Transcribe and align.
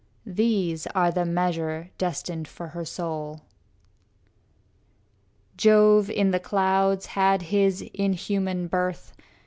These 0.25 0.87
are 0.95 1.11
the 1.11 1.25
measures 1.25 1.89
destined 1.99 2.47
for 2.47 2.69
her 2.69 2.83
soul. 2.85 3.41
III 3.41 3.41
Jove 5.57 6.09
in 6.09 6.31
the 6.31 6.39
clouds 6.39 7.05
had 7.05 7.43
his 7.43 7.83
inhuman 7.93 8.65
birth. 8.65 9.13